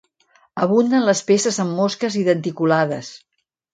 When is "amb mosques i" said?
1.65-2.27